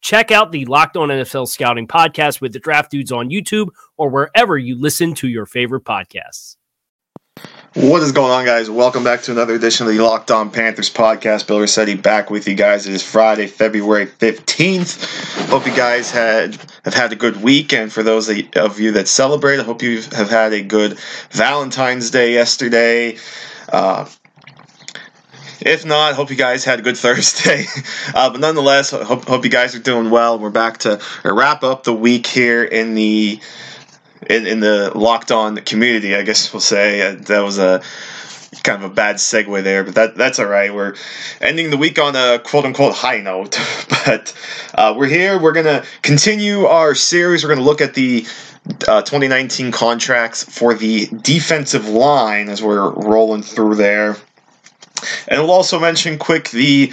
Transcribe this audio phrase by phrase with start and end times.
[0.00, 4.08] Check out the Locked On NFL Scouting podcast with the Draft Dudes on YouTube or
[4.08, 6.56] wherever you listen to your favorite podcasts.
[7.74, 8.68] What is going on, guys?
[8.68, 11.46] Welcome back to another edition of the Locked On Panthers podcast.
[11.46, 12.86] Bill Rossetti back with you guys.
[12.86, 15.48] It is Friday, February 15th.
[15.48, 17.72] Hope you guys had have had a good week.
[17.72, 20.98] And for those of you that celebrate, I hope you have had a good
[21.30, 23.18] Valentine's Day yesterday.
[23.72, 24.08] Uh,
[25.60, 27.66] if not, hope you guys had a good Thursday.
[28.14, 30.38] Uh, but nonetheless, hope, hope you guys are doing well.
[30.38, 33.40] We're back to wrap up the week here in the
[34.28, 37.02] in, in the locked on community, I guess we'll say.
[37.02, 37.82] Uh, that was a
[38.62, 40.74] kind of a bad segue there, but that that's all right.
[40.74, 40.94] We're
[41.40, 43.58] ending the week on a quote unquote high note,
[44.06, 44.36] but
[44.74, 45.40] uh, we're here.
[45.40, 47.44] We're gonna continue our series.
[47.44, 48.26] We're gonna look at the
[48.88, 54.16] uh, 2019 contracts for the defensive line as we're rolling through there,
[55.28, 56.92] and we'll also mention quick the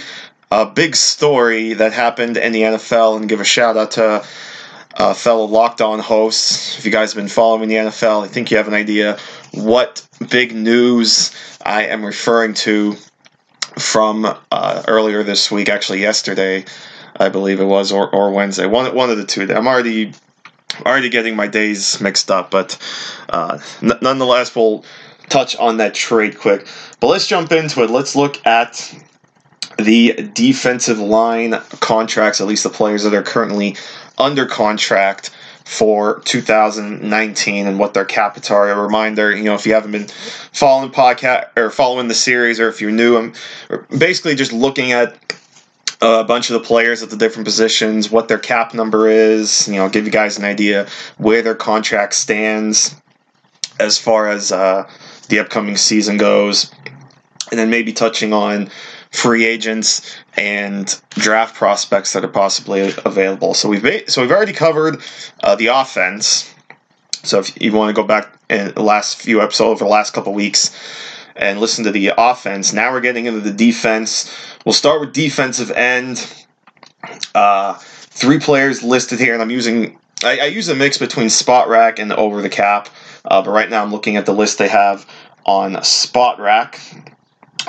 [0.50, 4.24] uh, big story that happened in the NFL and give a shout out to
[4.96, 6.78] uh, fellow Locked On hosts.
[6.78, 9.18] If you guys have been following the NFL, I think you have an idea
[9.52, 12.96] what big news I am referring to
[13.78, 16.64] from uh, earlier this week, actually yesterday,
[17.16, 18.66] I believe it was, or, or Wednesday.
[18.66, 19.42] One, one of the two.
[19.52, 20.12] I'm already
[20.84, 22.78] already getting my days mixed up, but
[23.28, 24.84] uh, n- nonetheless, we'll
[25.28, 26.66] touch on that trade quick.
[27.00, 27.90] But let's jump into it.
[27.90, 28.94] Let's look at
[29.78, 33.76] the defensive line contracts, at least the players that are currently
[34.18, 35.30] under contract
[35.64, 38.70] for 2019 and what their capita are.
[38.70, 40.08] A reminder, you know, if you haven't been
[40.52, 43.34] following podcast or following the series, or if you're new, I'm
[43.96, 45.14] basically just looking at
[46.00, 49.68] a bunch of the players at the different positions, what their cap number is.
[49.68, 52.96] You know, give you guys an idea where their contract stands
[53.78, 54.88] as far as uh,
[55.28, 56.72] the upcoming season goes,
[57.50, 58.70] and then maybe touching on
[59.10, 63.54] free agents and draft prospects that are possibly available.
[63.54, 65.02] So we've so we've already covered
[65.42, 66.54] uh, the offense.
[67.22, 70.12] So if you want to go back in the last few episodes over the last
[70.12, 70.76] couple weeks
[71.36, 74.34] and listen to the offense, now we're getting into the defense.
[74.64, 76.46] We'll start with defensive end.
[77.34, 81.98] Uh, three players listed here, and I'm using I, I use a mix between Spotrac
[81.98, 82.88] and over the cap.
[83.24, 85.06] Uh, but right now I'm looking at the list they have
[85.44, 87.14] on Spotrac.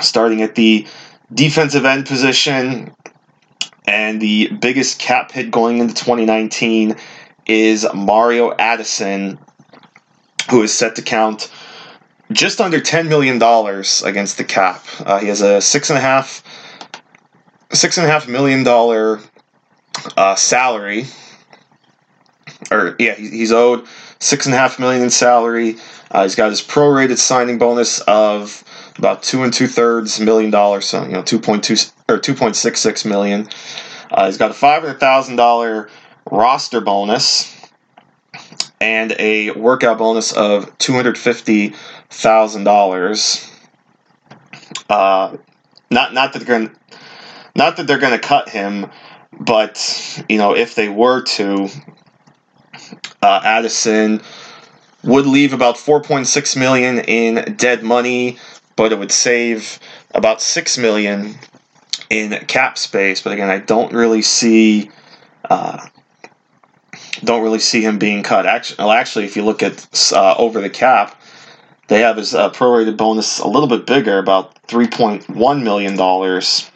[0.00, 0.86] Starting at the
[1.34, 2.94] defensive end position,
[3.86, 6.96] and the biggest cap hit going into 2019
[7.46, 9.38] is Mario Addison,
[10.50, 11.50] who is set to count
[12.32, 14.84] just under $10 million against the cap.
[15.00, 16.42] Uh, he has a six and a half,
[17.72, 19.20] six and a half million dollar
[20.16, 21.06] uh, salary,
[22.70, 23.86] or yeah, he's owed
[24.20, 25.76] six and a half million in salary.
[26.10, 28.62] Uh, he's got his prorated signing bonus of
[28.96, 31.76] about two and two thirds million dollars, so you know two point two
[32.08, 33.48] or two point six six million.
[34.10, 35.90] Uh, he's got a five hundred thousand dollar
[36.30, 37.56] roster bonus
[38.80, 41.74] and a workout bonus of two hundred fifty
[42.10, 43.50] thousand uh, dollars.
[45.90, 46.76] Not not that they're going
[47.56, 48.90] not that they're going to cut him,
[49.38, 51.68] but you know if they were to,
[53.22, 54.22] uh, Addison
[55.02, 58.38] would leave about 4.6 million in dead money
[58.80, 59.78] but it would save
[60.14, 61.34] about six million
[62.08, 63.20] in cap space.
[63.20, 64.90] But again, I don't really see.
[65.50, 65.86] Uh,
[67.22, 68.46] don't really see him being cut.
[68.46, 71.20] Actually, well, actually, if you look at uh, over the cap,
[71.88, 75.94] they have his uh, prorated bonus a little bit bigger, about three point one million
[75.94, 76.70] dollars.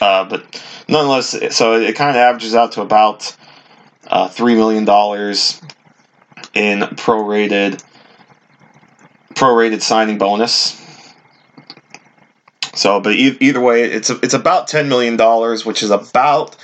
[0.00, 3.36] Uh, but nonetheless, so it, kind of averages out to about
[4.06, 5.60] uh, three million dollars
[6.54, 7.82] in prorated
[9.34, 10.78] prorated signing bonus.
[12.74, 16.56] So, but e- either way, it's a, it's about ten million dollars, which is about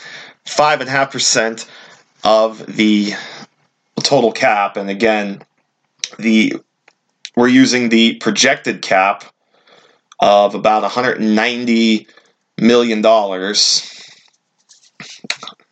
[0.45, 1.69] five and a half percent
[2.25, 3.13] of the
[4.03, 4.77] total cap.
[4.77, 5.43] And again,
[6.19, 6.55] the
[7.37, 9.25] we're using the projected cap
[10.21, 12.09] of about 190
[12.59, 13.98] million dollars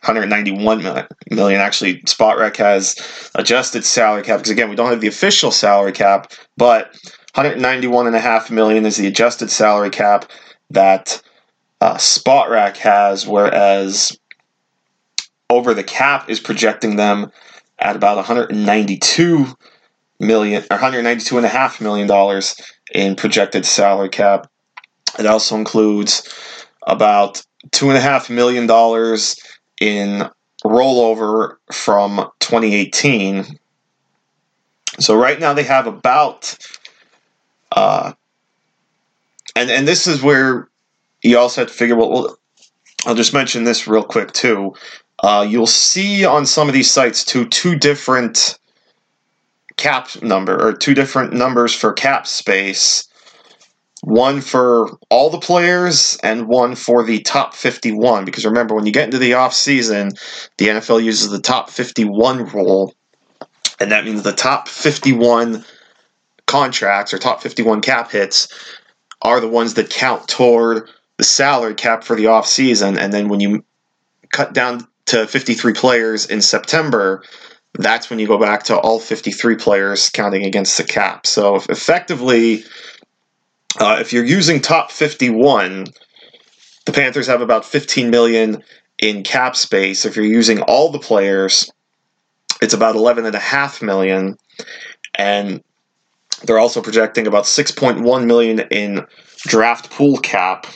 [0.07, 5.51] 191 million actually Spotrac has adjusted salary cap because again we don't have the official
[5.51, 6.93] salary cap but
[7.35, 10.31] 191 and a half million is the adjusted salary cap
[10.71, 11.21] that
[11.81, 14.17] uh, Spotrac has whereas
[15.51, 17.31] over the cap is projecting them
[17.79, 19.47] at about 192
[20.19, 22.57] million or 192 and a half million dollars
[22.93, 24.51] in projected salary cap.
[25.19, 26.33] It also includes
[26.87, 27.43] about
[27.73, 29.37] two and a half million dollars
[29.81, 30.29] in
[30.65, 33.59] rollover from 2018.
[34.99, 36.57] So right now they have about,
[37.73, 38.13] uh,
[39.55, 40.69] and and this is where
[41.23, 41.97] you also have to figure.
[41.97, 42.39] Well,
[43.05, 44.75] I'll just mention this real quick too.
[45.23, 48.59] Uh, you'll see on some of these sites too two different
[49.77, 53.09] cap number or two different numbers for cap space
[54.03, 58.93] one for all the players and one for the top 51 because remember when you
[58.93, 60.11] get into the off season
[60.59, 62.95] the NFL uses the top 51 rule
[63.81, 65.65] and that means the top 51
[66.47, 68.49] contracts or top 51 cap hits
[69.23, 73.29] are the ones that count toward the salary cap for the off season and then
[73.29, 73.65] when you
[74.31, 77.23] cut down to 53 players in September
[77.79, 81.27] that's when you go back to all 53 players counting against the cap.
[81.27, 82.65] So effectively
[83.79, 85.87] uh, if you're using top 51,
[86.87, 88.63] the Panthers have about 15 million
[88.99, 90.05] in cap space.
[90.05, 91.71] If you're using all the players,
[92.63, 94.37] it's about 11.5 million.
[95.15, 95.63] And
[96.45, 99.07] they're also projecting about 6.1 million in
[99.47, 100.67] draft pool cap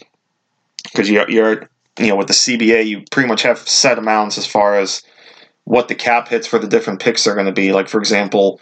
[0.84, 1.68] because you're, you're,
[1.98, 5.02] you know, with the CBA, you pretty much have set amounts as far as
[5.64, 7.72] what the cap hits for the different picks are going to be.
[7.72, 8.60] Like, for example,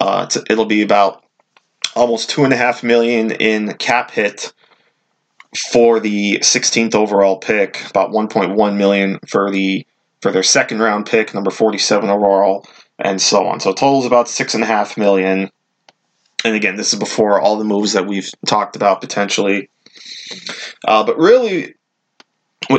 [0.00, 1.24] uh, it'll be about
[1.96, 4.52] almost two and a half million in cap hit
[5.72, 9.86] for the 16th overall pick, about 1.1 million for the
[10.22, 12.66] for their second round pick, number 47 overall,
[12.98, 13.60] and so on.
[13.60, 15.50] So total is about six and a half million.
[16.44, 19.68] And again, this is before all the moves that we've talked about potentially.
[20.86, 21.74] Uh, but really,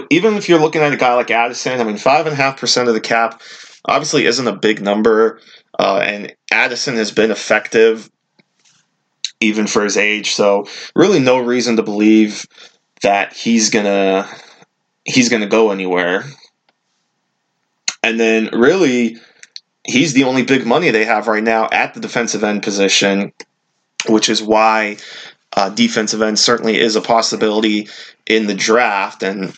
[0.09, 2.59] even if you're looking at a guy like Addison, I mean, five and a half
[2.59, 3.41] percent of the cap
[3.85, 5.39] obviously isn't a big number,
[5.79, 8.09] uh, and Addison has been effective
[9.39, 10.31] even for his age.
[10.31, 12.45] So really, no reason to believe
[13.01, 14.27] that he's gonna
[15.05, 16.23] he's gonna go anywhere.
[18.03, 19.17] And then really,
[19.83, 23.33] he's the only big money they have right now at the defensive end position,
[24.07, 24.97] which is why
[25.55, 27.87] uh, defensive end certainly is a possibility
[28.25, 29.57] in the draft and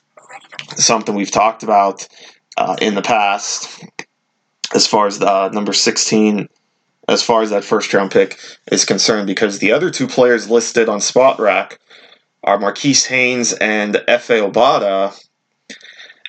[0.76, 2.08] something we've talked about
[2.58, 3.84] uh, in the past
[4.74, 6.48] as far as the uh, number 16
[7.10, 8.40] as far as that first round pick
[8.72, 11.78] is concerned because the other two players listed on Spotrac
[12.44, 15.20] are Marquis Haynes and Efe Obada,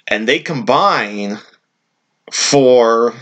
[0.08, 1.38] and they combine
[2.32, 3.14] for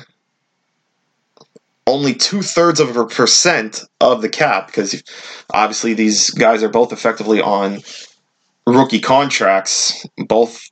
[1.87, 5.03] only two thirds of a percent of the cap because
[5.51, 7.81] obviously these guys are both effectively on
[8.67, 10.07] rookie contracts.
[10.17, 10.71] Both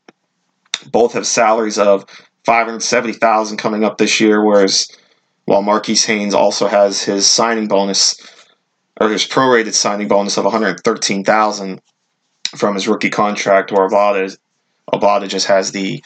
[0.92, 2.04] both have salaries of
[2.44, 4.88] five hundred seventy thousand coming up this year, whereas
[5.46, 8.20] while Marquis Haynes also has his signing bonus
[9.00, 11.80] or his prorated signing bonus of 113,000
[12.56, 14.36] from his rookie contract, where Obada,
[14.92, 16.02] Obada just has the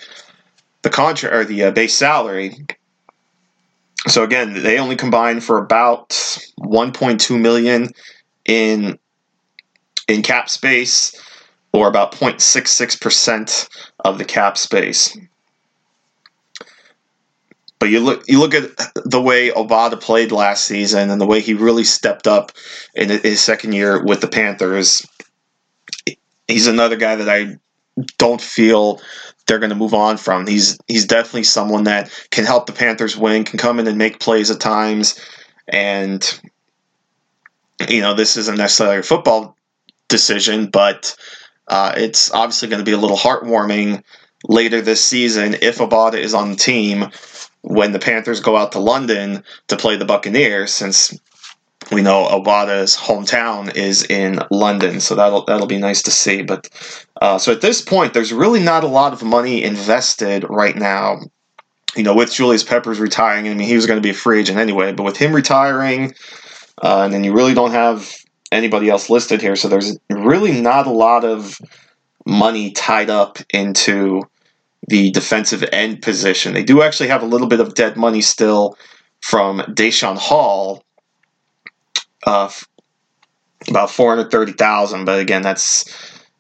[0.82, 2.54] the contract or the uh, base salary.
[4.08, 6.08] So again, they only combine for about
[6.58, 7.90] 1.2 million
[8.46, 8.98] in
[10.08, 11.14] in cap space,
[11.72, 13.68] or about 0.66 percent
[14.04, 15.16] of the cap space.
[17.80, 21.40] But you look you look at the way Obada played last season and the way
[21.40, 22.52] he really stepped up
[22.94, 25.08] in his second year with the Panthers.
[26.46, 27.56] He's another guy that I
[28.18, 29.00] don't feel
[29.46, 30.46] they're going to move on from.
[30.46, 34.20] He's he's definitely someone that can help the Panthers win, can come in and make
[34.20, 35.18] plays at times,
[35.66, 36.22] and
[37.88, 39.56] you know this isn't necessarily a football
[40.08, 41.16] decision, but
[41.66, 44.02] uh, it's obviously going to be a little heartwarming
[44.44, 47.10] later this season if Obada is on the team
[47.62, 51.16] when the Panthers go out to London to play the Buccaneers, since
[51.92, 56.42] we know Obada's hometown is in London, so that'll that'll be nice to see.
[56.42, 56.68] But
[57.20, 61.20] uh, so at this point, there's really not a lot of money invested right now.
[61.96, 64.40] You know, with Julius Peppers retiring, I mean, he was going to be a free
[64.40, 66.14] agent anyway, but with him retiring,
[66.80, 68.14] uh, and then you really don't have
[68.52, 71.58] anybody else listed here, so there's really not a lot of
[72.26, 74.22] money tied up into
[74.88, 76.54] the defensive end position.
[76.54, 78.76] They do actually have a little bit of dead money still
[79.20, 80.84] from Daeshon Hall,
[82.26, 82.50] uh,
[83.68, 85.04] about four hundred thirty thousand.
[85.04, 85.84] But again, that's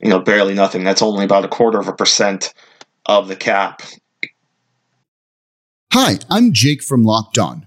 [0.00, 0.84] you know barely nothing.
[0.84, 2.54] That's only about a quarter of a percent
[3.06, 3.82] of the cap.
[5.92, 7.66] Hi, I'm Jake from Locked On.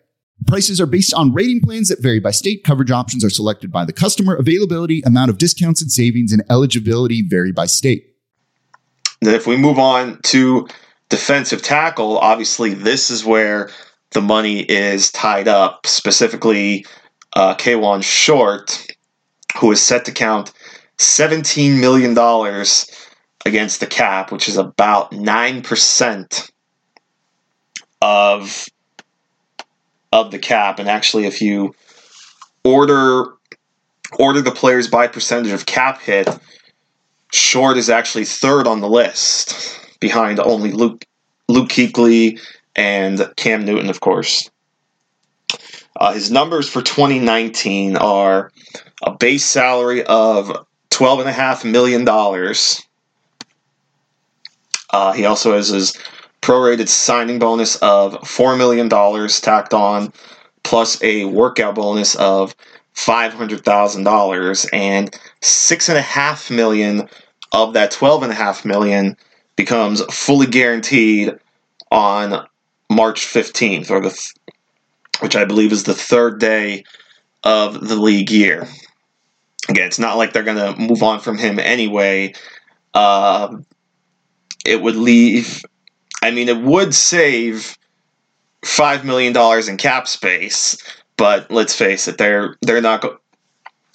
[0.47, 2.63] Prices are based on rating plans that vary by state.
[2.63, 4.35] Coverage options are selected by the customer.
[4.35, 8.15] Availability, amount of discounts and savings, and eligibility vary by state.
[9.21, 10.67] Then, if we move on to
[11.09, 13.69] defensive tackle, obviously this is where
[14.11, 15.85] the money is tied up.
[15.85, 16.85] Specifically,
[17.33, 18.87] uh, Kawann Short,
[19.59, 20.51] who is set to count
[20.97, 22.11] $17 million
[23.45, 26.51] against the cap, which is about 9%
[28.01, 28.65] of
[30.11, 30.79] of the cap.
[30.79, 31.75] And actually, if you
[32.63, 33.33] order
[34.19, 36.27] order the players by percentage of cap hit,
[37.31, 41.05] Short is actually third on the list, behind only Luke
[41.47, 42.39] Luke Kuechly
[42.75, 44.49] and Cam Newton, of course.
[45.95, 48.51] Uh, his numbers for 2019 are
[49.03, 52.07] a base salary of $12.5 million.
[54.89, 55.97] Uh, he also has his
[56.41, 60.11] prorated signing bonus of $4 million tacked on,
[60.63, 62.55] plus a workout bonus of
[62.95, 67.09] $500,000 and 6.5 million
[67.51, 69.17] of that 12.5 million
[69.55, 71.33] becomes fully guaranteed
[71.91, 72.47] on
[72.89, 74.33] March 15th, or the th-
[75.19, 76.83] which I believe is the third day
[77.43, 78.67] of the league year.
[79.69, 82.33] Again, it's not like they're going to move on from him anyway.
[82.93, 83.57] Uh,
[84.65, 85.63] it would leave
[86.21, 87.77] I mean, it would save
[88.63, 90.77] five million dollars in cap space,
[91.17, 93.17] but let's face it, they're they're not go-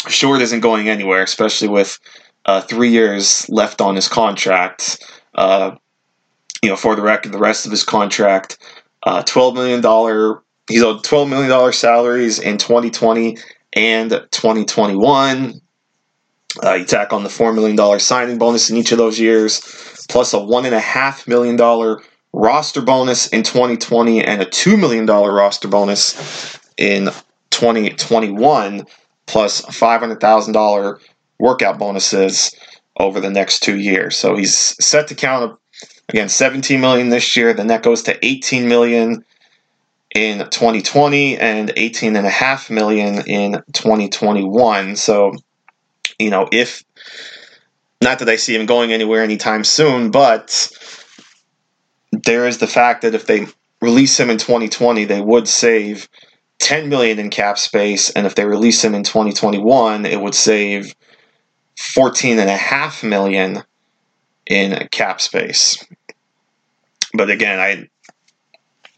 [0.08, 1.98] short isn't going anywhere, especially with
[2.46, 5.02] uh, three years left on his contract.
[5.34, 5.76] Uh,
[6.62, 8.58] you know, for the record, the rest of his contract,
[9.04, 10.42] uh, twelve million dollar.
[10.68, 13.38] He's owed twelve million dollar salaries in 2020
[13.74, 15.60] and 2021.
[16.64, 19.60] Uh, you tack on the four million dollar signing bonus in each of those years,
[20.08, 22.02] plus a one and a half million dollar
[22.36, 27.06] roster bonus in 2020 and a $2 million roster bonus in
[27.50, 28.86] 2021,
[29.24, 31.00] plus $500,000
[31.38, 32.54] workout bonuses
[32.98, 34.16] over the next two years.
[34.16, 35.60] So he's set to count up
[36.10, 37.54] again 17 million this year.
[37.54, 39.24] Then that goes to 18 million
[40.14, 44.96] in 2020 and 18 and a half million in 2021.
[44.96, 45.32] So,
[46.18, 46.84] you know, if
[48.02, 50.70] not that I see him going anywhere anytime soon, but
[52.26, 53.46] there is the fact that if they
[53.80, 56.08] release him in 2020, they would save
[56.58, 60.94] 10 million in cap space, and if they release him in 2021, it would save
[61.78, 63.62] 14 and a half million
[64.46, 65.84] in cap space.
[67.14, 67.88] But again, I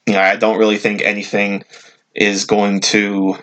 [0.06, 1.64] you know, I don't really think anything
[2.14, 3.36] is going to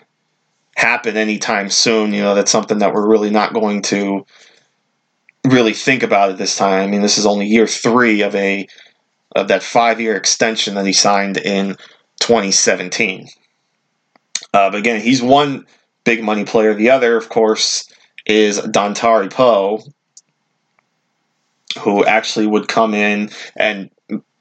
[0.76, 2.12] happen anytime soon.
[2.12, 4.26] You know, that's something that we're really not going to
[5.46, 6.82] really think about at this time.
[6.82, 8.66] I mean, this is only year three of a
[9.36, 11.76] of that five year extension that he signed in
[12.20, 13.28] 2017.
[14.52, 15.66] Uh, but again, he's one
[16.04, 16.74] big money player.
[16.74, 17.88] The other, of course,
[18.24, 19.80] is Dontari Poe,
[21.80, 23.90] who actually would come in and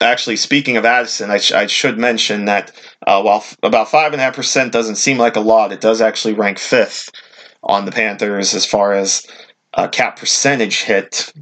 [0.01, 2.71] actually speaking of Addison, I, sh- I should mention that
[3.05, 5.81] uh, while f- about five and a half percent doesn't seem like a lot, it
[5.81, 7.09] does actually rank fifth
[7.63, 9.25] on the Panthers as far as
[9.73, 11.33] uh, cap percentage hit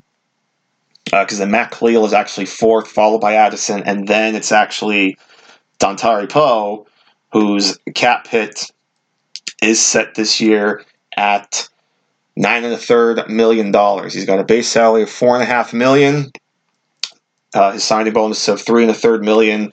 [1.22, 5.17] because uh, then Matt Kalil is actually fourth, followed by Addison, and then it's actually
[5.79, 6.88] Dontari Poe,
[7.32, 8.72] whose cap hit
[9.62, 10.84] is set this year
[11.15, 11.70] at
[12.36, 14.13] nine and a third million dollars.
[14.13, 16.32] He's got a base salary of four and a half million.
[17.53, 19.72] Uh, his signing bonus of three and a third million.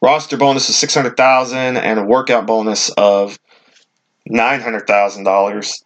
[0.00, 3.38] Roster bonus of six hundred thousand and a workout bonus of
[4.26, 5.84] nine hundred thousand dollars.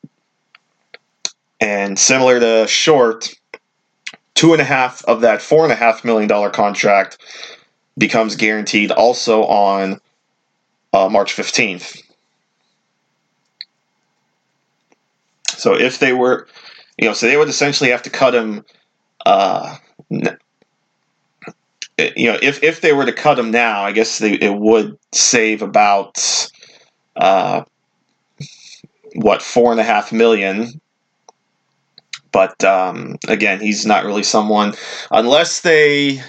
[1.60, 3.34] And similar to Short,
[4.36, 7.18] two and a half of that four and a half million dollar contract
[7.98, 10.00] becomes guaranteed also on
[10.92, 12.02] uh, March 15th.
[15.48, 16.46] So if they were,
[16.98, 18.64] you know, so they would essentially have to cut him,
[19.24, 19.76] uh,
[20.10, 20.20] you
[21.98, 25.62] know, if, if they were to cut him now, I guess they, it would save
[25.62, 26.50] about,
[27.16, 27.64] uh,
[29.14, 30.78] what, four and a half million
[32.32, 34.74] but um, again, he's not really someone
[35.10, 36.22] unless they.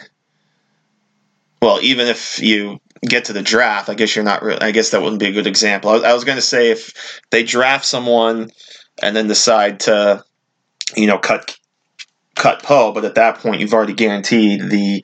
[1.61, 4.63] Well, even if you get to the draft, I guess you're not.
[4.63, 5.89] I guess that wouldn't be a good example.
[5.89, 8.51] I, I was going to say if they draft someone
[9.01, 10.23] and then decide to,
[10.95, 11.57] you know, cut
[12.35, 15.03] cut Poe, but at that point you've already guaranteed the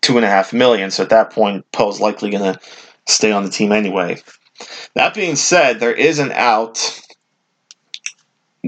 [0.00, 0.90] two and a half million.
[0.90, 2.60] So at that point, Poe's likely going to
[3.06, 4.20] stay on the team anyway.
[4.94, 7.00] That being said, there is an out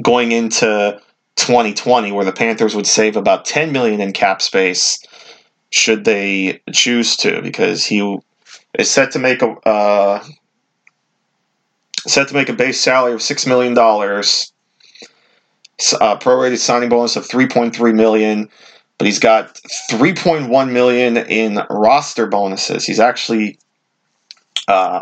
[0.00, 1.00] going into
[1.44, 4.98] 2020 where the Panthers would save about 10 million in cap space
[5.70, 8.18] should they choose to because he
[8.78, 10.24] is set to make a uh,
[12.06, 14.52] set to make a base salary of 6 million dollars
[16.00, 18.48] uh, prorated signing bonus of 3.3 million
[18.98, 19.54] but he's got
[19.90, 22.84] 3.1 million in roster bonuses.
[22.86, 23.58] He's actually
[24.68, 25.00] uh,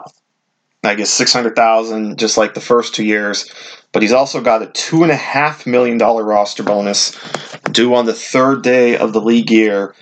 [0.85, 3.51] I guess 600,000 just like the first two years
[3.93, 7.17] but he's also got a two and a half million dollar roster bonus
[7.71, 9.95] due on the third day of the league year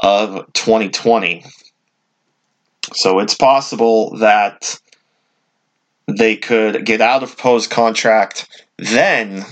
[0.00, 1.44] of 2020.
[2.94, 4.78] So it's possible that
[6.06, 9.44] they could get out of Poe's contract then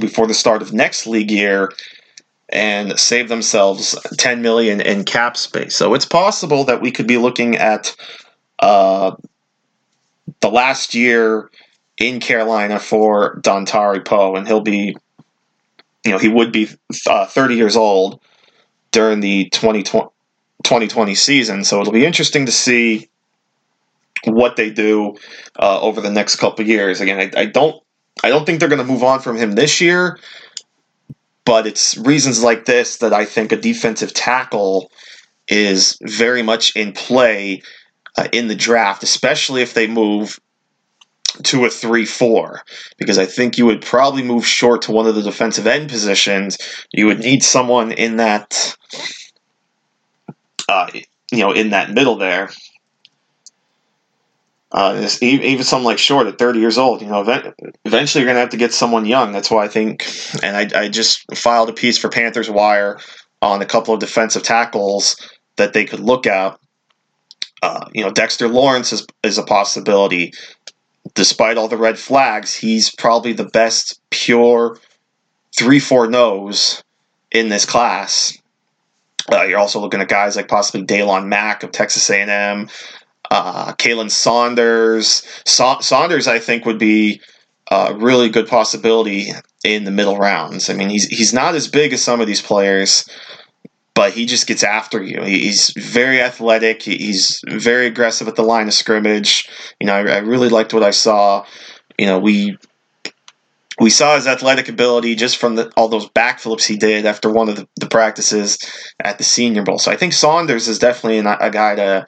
[0.00, 1.72] before the start of next league year
[2.48, 5.74] and save themselves 10 million in cap space.
[5.74, 7.94] So it's possible that we could be looking at
[8.58, 9.16] uh,
[10.54, 11.50] last year
[11.98, 14.96] in Carolina for Dontari Poe, and he'll be,
[16.04, 16.68] you know, he would be
[17.08, 18.20] uh, 30 years old
[18.92, 20.08] during the 2020,
[20.62, 21.64] 2020 season.
[21.64, 23.08] So it'll be interesting to see
[24.24, 25.16] what they do
[25.58, 27.00] uh, over the next couple years.
[27.00, 27.82] Again, I, I don't,
[28.22, 30.18] I don't think they're going to move on from him this year,
[31.44, 34.90] but it's reasons like this that I think a defensive tackle
[35.48, 37.60] is very much in play
[38.16, 40.38] uh, in the draft, especially if they move
[41.42, 42.62] to a 3 4
[42.98, 46.58] because I think you would probably move short to one of the defensive end positions.
[46.92, 48.76] You would need someone in that,
[50.68, 50.90] uh,
[51.30, 52.50] you know, in that middle there.
[54.70, 57.20] Uh, even someone like Short at 30 years old, you know,
[57.84, 59.30] eventually you're going to have to get someone young.
[59.30, 60.04] That's why I think,
[60.42, 62.98] and I, I just filed a piece for Panthers Wire
[63.40, 65.16] on a couple of defensive tackles
[65.56, 66.58] that they could look at.
[67.62, 70.32] Uh, you know, Dexter Lawrence is, is a possibility
[71.12, 74.78] despite all the red flags, he's probably the best pure
[75.56, 76.82] 3 4 nose
[77.30, 78.38] in this class.
[79.30, 82.68] Uh, you're also looking at guys like possibly Daylon Mack of Texas A&M,
[83.30, 85.22] uh, Khalen Saunders.
[85.46, 87.20] Sa- Saunders, I think, would be
[87.70, 89.30] a really good possibility
[89.64, 90.68] in the middle rounds.
[90.68, 93.08] I mean, he's he's not as big as some of these players,
[93.94, 95.22] but he just gets after you.
[95.22, 96.82] He's very athletic.
[96.82, 99.48] He's very aggressive at the line of scrimmage.
[99.80, 101.46] You know, I, I really liked what I saw.
[101.98, 102.58] You know, we
[103.80, 107.48] we saw his athletic ability just from the, all those backflips he did after one
[107.48, 108.58] of the, the, practices
[109.02, 109.78] at the Senior Bowl.
[109.78, 112.06] So I think Saunders is definitely an, a guy to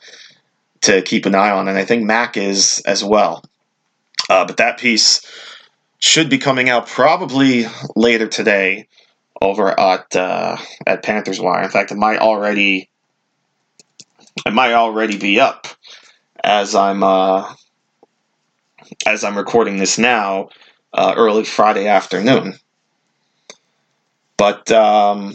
[0.82, 3.42] to keep an eye on, and I think Mack is as well.
[4.28, 5.22] Uh, but that piece
[5.98, 8.86] should be coming out probably later today
[9.40, 11.62] over at uh, at Panthers Wire.
[11.62, 12.88] In fact, it might already
[14.44, 15.66] it might already be up
[16.42, 17.54] as I'm uh,
[19.06, 20.48] as I'm recording this now,
[20.92, 22.54] uh, early Friday afternoon.
[24.36, 25.34] But um,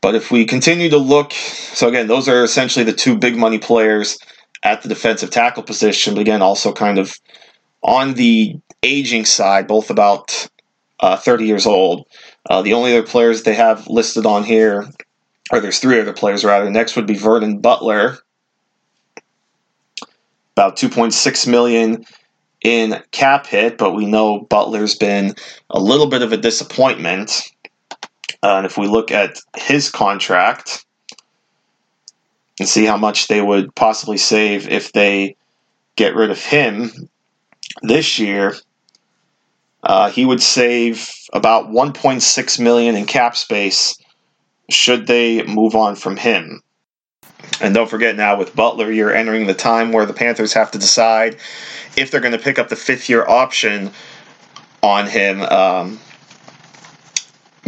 [0.00, 3.58] But if we continue to look, so again, those are essentially the two big money
[3.58, 4.18] players
[4.62, 7.14] at the defensive tackle position, but again, also kind of
[7.82, 10.48] on the aging side, both about
[11.00, 12.06] uh, 30 years old.
[12.48, 14.88] Uh, the only other players they have listed on here,
[15.50, 16.70] or there's three other players rather.
[16.70, 18.18] Next would be Vernon Butler,
[20.56, 22.04] about 2.6 million
[22.62, 25.34] in cap hit, but we know Butler's been
[25.70, 27.42] a little bit of a disappointment.
[28.42, 30.84] Uh, and if we look at his contract
[32.58, 35.36] and see how much they would possibly save if they
[35.96, 37.08] get rid of him
[37.82, 38.54] this year,
[39.82, 43.96] uh, he would save about 1.6 million in cap space
[44.68, 46.62] should they move on from him.
[47.60, 50.78] And don't forget now with Butler, you're entering the time where the Panthers have to
[50.78, 51.36] decide
[51.96, 53.92] if they're going to pick up the fifth year option
[54.82, 55.42] on him.
[55.42, 56.00] Um,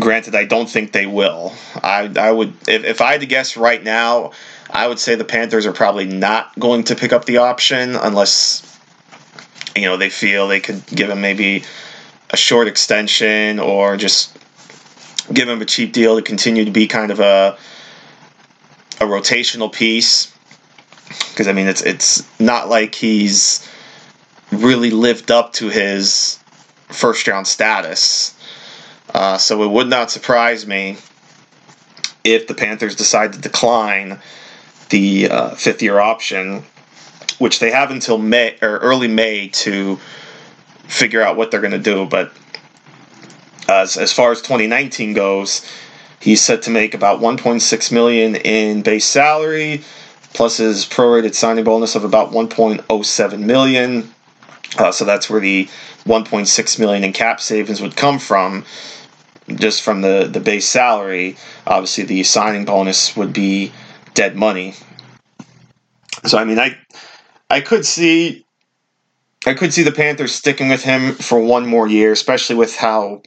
[0.00, 1.54] granted, I don't think they will.
[1.82, 4.32] I, I would, if, if I had to guess right now,
[4.70, 8.78] I would say the Panthers are probably not going to pick up the option unless,
[9.74, 11.64] you know, they feel they could give him maybe
[12.30, 14.36] a short extension or just
[15.32, 17.58] give him a cheap deal to continue to be kind of a
[19.00, 20.34] a rotational piece
[21.30, 23.66] because I mean it's it's not like he's
[24.50, 26.38] really lived up to his
[26.88, 28.34] first round status.
[29.14, 30.96] Uh, so it would not surprise me
[32.24, 34.20] if the Panthers decide to decline
[34.90, 36.64] the uh, fifth year option,
[37.38, 39.98] which they have until May or early May to
[40.86, 42.06] figure out what they're going to do.
[42.06, 42.32] But
[43.68, 45.66] as as far as 2019 goes,
[46.20, 49.82] he's set to make about 1.6 million in base salary,
[50.34, 54.12] plus his prorated signing bonus of about 1.07 million.
[54.76, 55.68] Uh, so that's where the
[56.04, 58.64] 1.6 million in cap savings would come from,
[59.54, 61.36] just from the the base salary.
[61.66, 63.72] Obviously, the signing bonus would be
[64.14, 64.74] dead money.
[66.26, 66.78] So I mean, I
[67.50, 68.44] I could see
[69.46, 73.22] I could see the Panthers sticking with him for one more year, especially with how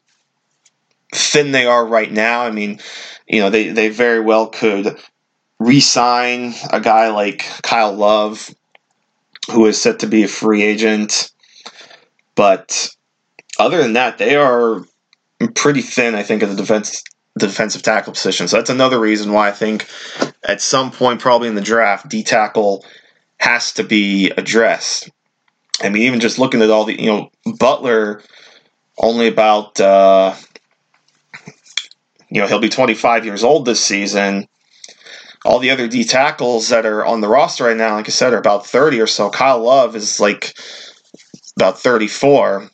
[1.13, 2.43] thin they are right now.
[2.43, 2.79] I mean,
[3.27, 4.97] you know, they, they very well could
[5.59, 8.53] re sign a guy like Kyle Love,
[9.51, 11.31] who is set to be a free agent.
[12.35, 12.89] But
[13.57, 14.83] other than that, they are
[15.49, 17.03] pretty thin, I think, at the defense
[17.37, 18.47] defensive tackle position.
[18.47, 19.87] So that's another reason why I think
[20.43, 22.85] at some point, probably in the draft, D tackle
[23.37, 25.09] has to be addressed.
[25.81, 28.21] I mean, even just looking at all the, you know, Butler
[28.97, 30.35] only about, uh,
[32.29, 34.47] you know, he'll be 25 years old this season.
[35.43, 38.33] All the other D tackles that are on the roster right now, like I said,
[38.33, 39.29] are about 30 or so.
[39.31, 40.53] Kyle Love is like
[41.55, 42.69] about 34.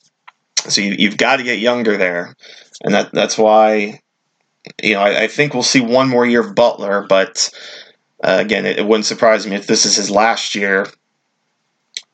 [0.70, 2.36] So you, have got to get younger there.
[2.84, 4.02] And that that's why,
[4.84, 7.50] you know, I, I think we'll see one more year of Butler, but
[8.24, 10.88] uh, again, it, it wouldn't surprise me if this is his last year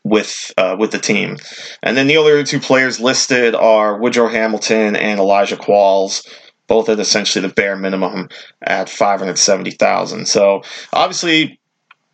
[0.03, 1.37] with uh, with the team.
[1.81, 6.25] And then the other two players listed are Woodrow Hamilton and Elijah Qualls,
[6.67, 8.29] both at essentially the bare minimum
[8.61, 10.27] at five hundred seventy thousand.
[10.27, 10.61] So
[10.91, 11.59] obviously.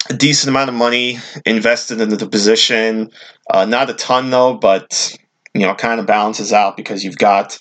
[0.09, 3.11] A decent amount of money invested into the position.
[3.51, 5.15] Uh, not a ton though, but
[5.53, 7.59] you know, kind of balances out because you've got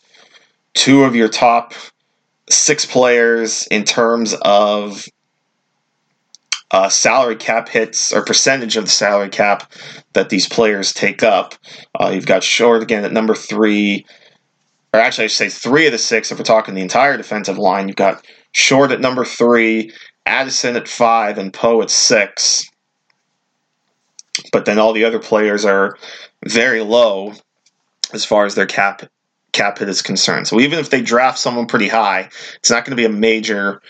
[0.75, 1.73] two of your top
[2.51, 5.07] six players in terms of
[6.71, 9.73] uh, salary cap hits or percentage of the salary cap
[10.13, 11.55] that these players take up.
[11.99, 14.05] Uh, you've got Short again at number three,
[14.93, 17.59] or actually, I should say three of the six if we're talking the entire defensive
[17.59, 17.89] line.
[17.89, 19.93] You've got Short at number three,
[20.27, 22.69] Addison at five, and Poe at six.
[24.53, 25.97] But then all the other players are
[26.47, 27.35] very low
[28.13, 29.03] as far as their cap
[29.53, 30.47] cap hit is concerned.
[30.47, 33.83] So even if they draft someone pretty high, it's not going to be a major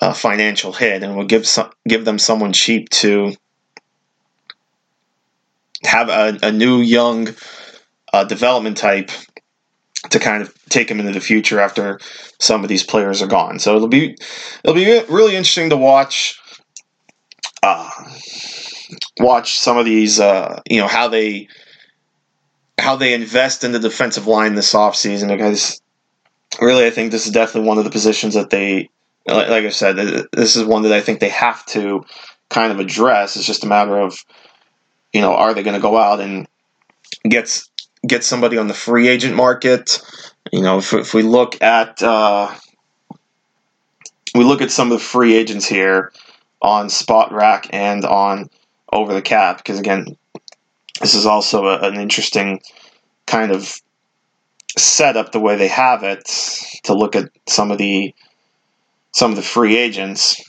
[0.00, 3.34] uh, financial hit, and will give some, give them someone cheap to
[5.84, 7.28] have a, a new young
[8.12, 9.10] uh, development type
[10.10, 11.98] to kind of take them into the future after
[12.38, 13.58] some of these players are gone.
[13.58, 14.16] So it'll be
[14.62, 16.40] it'll be really interesting to watch
[17.62, 17.90] uh,
[19.18, 21.48] watch some of these uh, you know how they
[22.78, 25.80] how they invest in the defensive line this offseason because
[26.60, 28.90] really I think this is definitely one of the positions that they
[29.26, 29.96] like, I said,
[30.32, 32.04] this is one that I think they have to
[32.50, 33.36] kind of address.
[33.36, 34.16] It's just a matter of,
[35.12, 36.46] you know, are they going to go out and
[37.28, 37.62] get
[38.06, 40.02] get somebody on the free agent market?
[40.52, 42.54] You know, if, if we look at uh,
[44.34, 46.12] we look at some of the free agents here
[46.60, 48.50] on Spotrac and on
[48.92, 50.16] over the cap, because again,
[51.00, 52.60] this is also a, an interesting
[53.26, 53.80] kind of
[54.76, 56.24] setup the way they have it
[56.84, 58.14] to look at some of the
[59.12, 60.42] some of the free agents.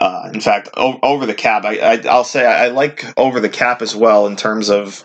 [0.00, 3.48] Uh, in fact, o- over the cap, I, will say I, I like over the
[3.48, 5.02] cap as well in terms of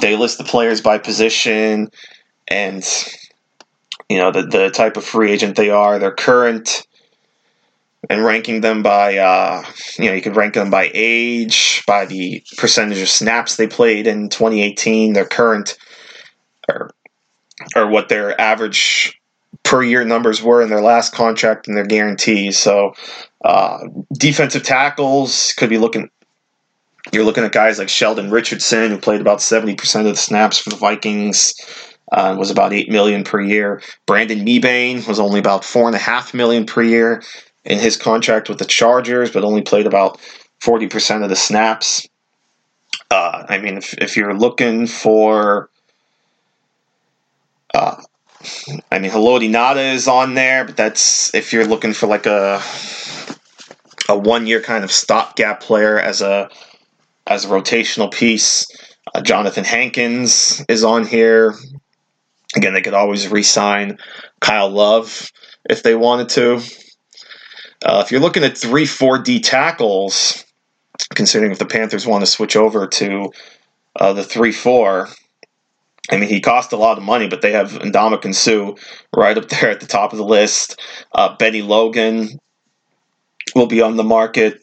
[0.00, 1.90] they list the players by position
[2.48, 2.84] and
[4.08, 6.86] you know the the type of free agent they are, their current,
[8.10, 9.62] and ranking them by uh,
[9.98, 14.06] you know you could rank them by age, by the percentage of snaps they played
[14.06, 15.76] in 2018, their current,
[16.68, 16.90] or
[17.76, 19.18] or what their average
[19.62, 22.58] per year numbers were in their last contract and their guarantees.
[22.58, 22.94] So
[23.44, 23.78] uh,
[24.12, 26.10] defensive tackles could be looking.
[27.12, 30.70] You're looking at guys like Sheldon Richardson, who played about 70% of the snaps for
[30.70, 31.54] the Vikings,
[32.10, 33.82] uh, was about eight million per year.
[34.06, 37.22] Brandon Mebane was only about four and a half million per year
[37.64, 40.20] in his contract with the Chargers, but only played about
[40.62, 42.06] 40% of the snaps.
[43.10, 45.70] Uh, I mean, if, if you're looking for
[47.74, 47.96] uh,
[48.90, 52.62] I mean, Haloti Ngata is on there, but that's if you're looking for like a
[54.08, 56.50] a one year kind of stopgap player as a
[57.26, 58.66] as a rotational piece.
[59.14, 61.54] Uh, Johnathan Hankins is on here.
[62.56, 63.98] Again, they could always re-sign
[64.40, 65.30] Kyle Love
[65.68, 66.60] if they wanted to.
[67.84, 70.44] Uh, if you're looking at three, four D tackles,
[71.14, 73.30] considering if the Panthers want to switch over to
[74.00, 75.08] uh, the three, four,
[76.10, 78.74] I mean, he cost a lot of money, but they have Ndamukong Suh
[79.14, 80.80] right up there at the top of the list.
[81.14, 82.40] Uh, Bennie Logan
[83.54, 84.60] will be on the market.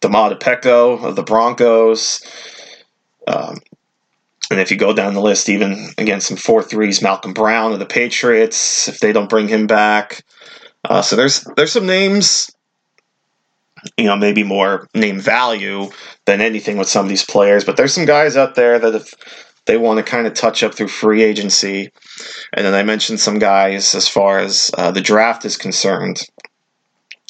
[0.00, 2.22] Domata Peko of the Broncos.
[3.26, 3.56] Um,
[4.50, 7.78] and if you go down the list, even again, some 4 3s, Malcolm Brown of
[7.78, 10.24] the Patriots, if they don't bring him back.
[10.84, 12.50] Uh, so there's there's some names,
[13.96, 15.88] you know, maybe more name value
[16.26, 19.14] than anything with some of these players, but there's some guys out there that if
[19.68, 21.90] they want to kind of touch up through free agency.
[22.54, 26.22] And then I mentioned some guys as far as uh, the draft is concerned.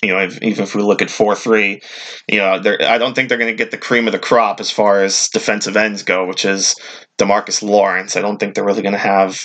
[0.02, 1.80] You know, if, even if we look at four three,
[2.28, 4.70] you know, I don't think they're going to get the cream of the crop as
[4.70, 6.76] far as defensive ends go, which is
[7.18, 8.16] Demarcus Lawrence.
[8.16, 9.44] I don't think they're really going to have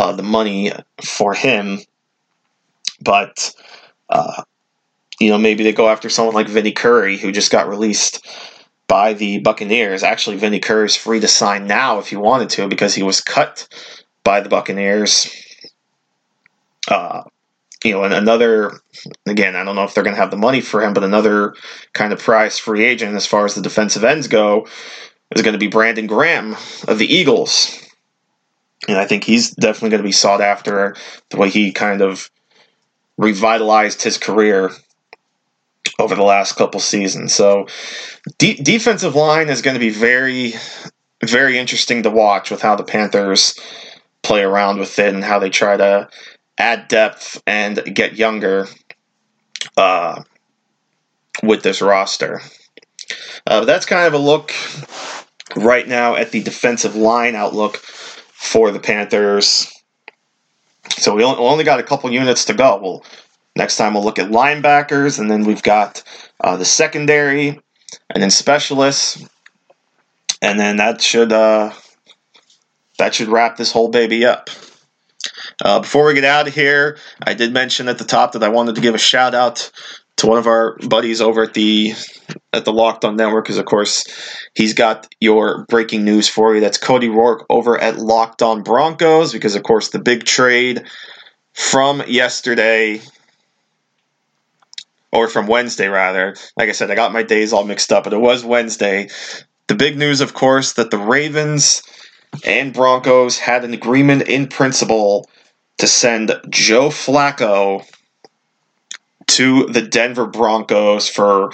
[0.00, 0.72] uh, the money
[1.04, 1.78] for him,
[3.00, 3.52] but
[4.08, 4.42] uh,
[5.22, 8.26] you know, maybe they go after someone like Vinny Curry, who just got released
[8.88, 10.02] by the Buccaneers.
[10.02, 13.20] Actually, Vinny Curry is free to sign now if he wanted to because he was
[13.20, 13.68] cut
[14.24, 15.30] by the Buccaneers.
[16.88, 17.22] Uh,
[17.84, 18.80] you know, and another,
[19.24, 21.54] again, I don't know if they're going to have the money for him, but another
[21.92, 24.66] kind of prize free agent as far as the defensive ends go
[25.36, 26.56] is going to be Brandon Graham
[26.88, 27.80] of the Eagles.
[28.88, 30.96] And I think he's definitely going to be sought after
[31.30, 32.28] the way he kind of
[33.16, 34.72] revitalized his career
[35.98, 37.34] over the last couple seasons.
[37.34, 37.66] So,
[38.38, 40.54] de- defensive line is going to be very,
[41.24, 43.58] very interesting to watch with how the Panthers
[44.22, 46.08] play around with it and how they try to
[46.58, 48.68] add depth and get younger
[49.76, 50.22] uh,
[51.42, 52.40] with this roster.
[53.46, 54.52] Uh, that's kind of a look
[55.56, 59.72] right now at the defensive line outlook for the Panthers.
[60.90, 62.78] So we only got a couple units to go.
[62.80, 63.04] We'll
[63.54, 66.02] Next time we'll look at linebackers, and then we've got
[66.40, 67.60] uh, the secondary,
[68.10, 69.22] and then specialists,
[70.40, 71.72] and then that should uh,
[72.98, 74.48] that should wrap this whole baby up.
[75.62, 78.48] Uh, before we get out of here, I did mention at the top that I
[78.48, 79.70] wanted to give a shout out
[80.16, 81.92] to one of our buddies over at the
[82.52, 84.04] at the Locked On Network, because of course
[84.54, 86.60] he's got your breaking news for you.
[86.60, 90.84] That's Cody Rourke over at Locked On Broncos, because of course the big trade
[91.52, 93.00] from yesterday
[95.12, 96.34] or from Wednesday rather.
[96.56, 99.08] Like I said, I got my days all mixed up, but it was Wednesday.
[99.68, 101.82] The big news, of course, that the Ravens
[102.44, 105.28] and Broncos had an agreement in principle
[105.78, 107.84] to send Joe Flacco
[109.28, 111.52] to the Denver Broncos for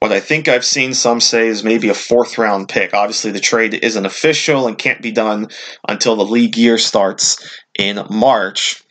[0.00, 2.94] what I think I've seen some say is maybe a fourth round pick.
[2.94, 5.48] Obviously, the trade isn't official and can't be done
[5.88, 8.82] until the league year starts in March.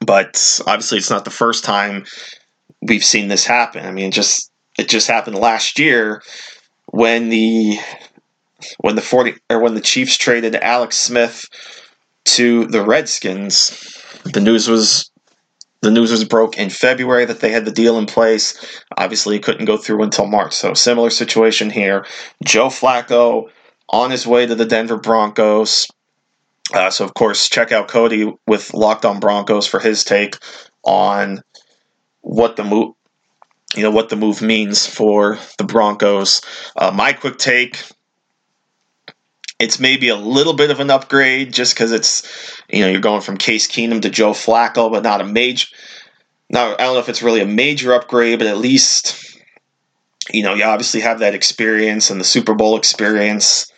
[0.00, 2.04] But obviously, it's not the first time
[2.84, 3.84] we've seen this happen.
[3.84, 6.22] I mean, just it just happened last year
[6.86, 7.78] when the
[8.78, 11.44] when the 40 or when the Chiefs traded Alex Smith
[12.24, 14.00] to the Redskins.
[14.24, 15.10] The news was
[15.82, 18.58] the news was broke in February that they had the deal in place.
[18.96, 20.54] Obviously, it couldn't go through until March.
[20.54, 22.06] So, similar situation here.
[22.42, 23.50] Joe Flacco
[23.90, 25.86] on his way to the Denver Broncos.
[26.72, 30.36] Uh, so, of course, check out Cody with Locked On Broncos for his take
[30.84, 31.42] on
[32.24, 32.94] what the move
[33.74, 36.40] you know what the move means for the Broncos.
[36.76, 37.82] Uh, my quick take:
[39.58, 43.20] it's maybe a little bit of an upgrade just because it's you know you're going
[43.20, 45.66] from Case Keenum to Joe Flacco, but not a major
[46.50, 49.36] now, I don't know if it's really a major upgrade, but at least,
[50.32, 53.70] you know, you obviously have that experience and the Super Bowl experience.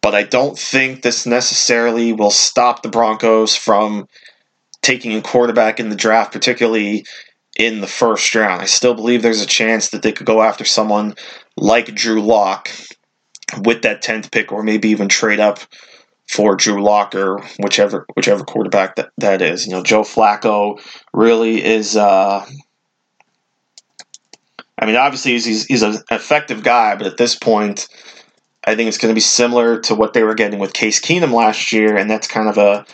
[0.00, 4.08] But I don't think this necessarily will stop the Broncos from
[4.86, 7.04] taking a quarterback in the draft, particularly
[7.58, 8.62] in the first round.
[8.62, 11.16] I still believe there's a chance that they could go after someone
[11.56, 12.70] like Drew Lock
[13.64, 15.58] with that 10th pick or maybe even trade up
[16.30, 19.66] for Drew Lock or whichever whichever quarterback that, that is.
[19.66, 20.80] You know, Joe Flacco
[21.12, 22.46] really is uh,
[24.78, 27.88] I mean, obviously he's, he's an effective guy, but at this point,
[28.64, 31.32] I think it's going to be similar to what they were getting with Case Keenum
[31.32, 32.84] last year, and that's kind of a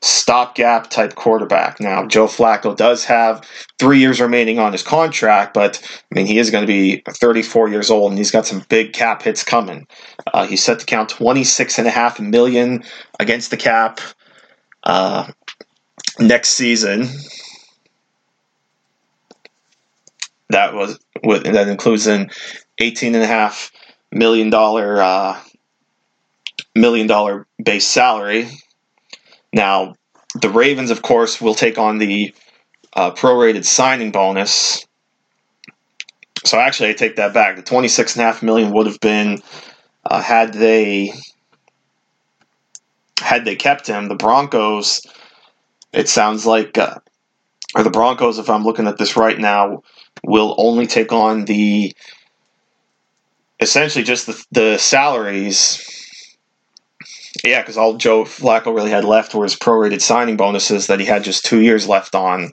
[0.00, 1.80] stopgap type quarterback.
[1.80, 3.44] Now, Joe Flacco does have
[3.78, 5.80] three years remaining on his contract, but
[6.10, 8.92] I mean, he is going to be 34 years old and he's got some big
[8.92, 9.86] cap hits coming.
[10.32, 12.84] Uh, he's set to count 26.5 million
[13.18, 14.00] against the cap
[14.84, 15.30] uh,
[16.20, 17.08] next season.
[20.50, 22.30] That was with that includes an
[22.80, 23.70] 18.5
[24.12, 25.40] million dollar uh,
[26.74, 28.48] million dollar base salary
[29.52, 29.94] now,
[30.34, 32.34] the Ravens, of course, will take on the
[32.92, 34.86] uh, prorated signing bonus.
[36.44, 37.56] So actually, I take that back.
[37.56, 39.42] The twenty-six and a half million would have been
[40.04, 41.12] uh, had they
[43.20, 44.08] had they kept him.
[44.08, 45.00] The Broncos,
[45.92, 46.98] it sounds like, uh,
[47.74, 49.82] or the Broncos, if I'm looking at this right now,
[50.22, 51.94] will only take on the
[53.60, 55.97] essentially just the, the salaries
[57.44, 61.06] yeah, because all Joe Flacco really had left were his prorated signing bonuses that he
[61.06, 62.52] had just two years left on.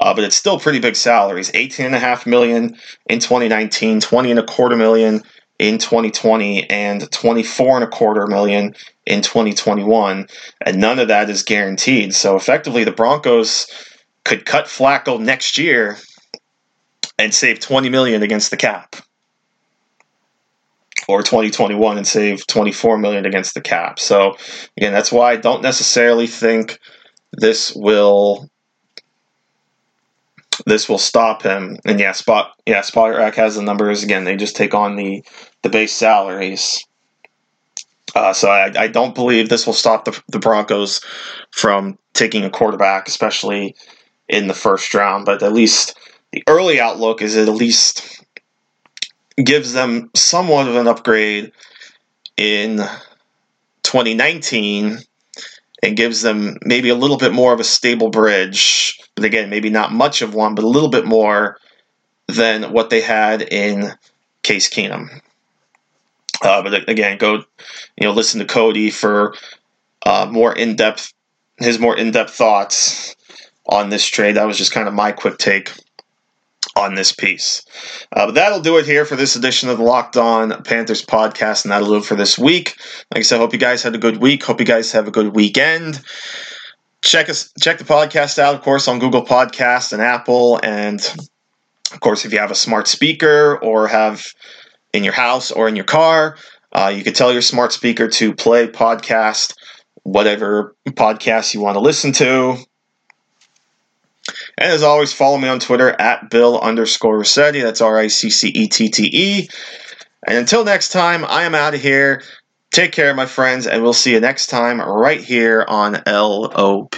[0.00, 2.76] Uh, but it's still pretty big salaries: eighteen and a half million
[3.08, 5.22] in 2019, 20 and a quarter million
[5.58, 8.74] in 2020, and 24 and a quarter million
[9.06, 10.28] in 2021.
[10.64, 12.14] And none of that is guaranteed.
[12.14, 13.66] So effectively, the Broncos
[14.24, 15.98] could cut Flacco next year
[17.18, 18.94] and save 20 million against the cap
[21.08, 23.98] or 2021 and save 24 million against the cap.
[23.98, 24.36] So
[24.76, 26.78] again, that's why I don't necessarily think
[27.32, 28.48] this will
[30.66, 31.78] this will stop him.
[31.84, 34.24] And yeah, spot yeah, spot Spotrac has the numbers again.
[34.24, 35.24] They just take on the
[35.62, 36.84] the base salaries.
[38.14, 41.02] Uh, so I, I don't believe this will stop the, the Broncos
[41.50, 43.76] from taking a quarterback, especially
[44.28, 45.24] in the first round.
[45.26, 45.96] But at least
[46.32, 48.24] the early outlook is at least
[49.44, 51.52] gives them somewhat of an upgrade
[52.36, 52.78] in
[53.82, 54.98] 2019
[55.82, 59.00] and gives them maybe a little bit more of a stable bridge.
[59.14, 61.58] But again, maybe not much of one, but a little bit more
[62.26, 63.92] than what they had in
[64.42, 65.20] Case Keenum.
[66.42, 67.44] Uh, but again, go
[67.96, 69.34] you know listen to Cody for
[70.06, 71.12] uh, more in depth
[71.58, 73.16] his more in depth thoughts
[73.66, 74.36] on this trade.
[74.36, 75.72] That was just kind of my quick take
[76.78, 77.62] on this piece.
[78.12, 81.64] Uh, but that'll do it here for this edition of the Locked On Panthers podcast,
[81.64, 82.76] and that'll do it for this week.
[83.12, 84.44] Like I said, hope you guys had a good week.
[84.44, 86.00] Hope you guys have a good weekend.
[87.02, 91.00] Check us, check the podcast out, of course, on Google Podcast and Apple, and
[91.92, 94.26] of course, if you have a smart speaker or have
[94.92, 96.36] in your house or in your car,
[96.72, 99.54] uh, you could tell your smart speaker to play podcast,
[100.02, 102.56] whatever podcast you want to listen to.
[104.60, 107.62] And as always, follow me on Twitter at Bill underscore Riccette.
[107.62, 109.48] That's R I C C E T T E.
[110.26, 112.22] And until next time, I am out of here.
[112.72, 116.96] Take care, my friends, and we'll see you next time right here on LOP.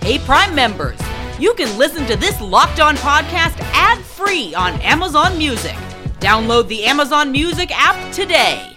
[0.00, 0.98] Hey, Prime members,
[1.38, 5.76] you can listen to this locked on podcast ad free on Amazon Music.
[6.18, 8.76] Download the Amazon Music app today.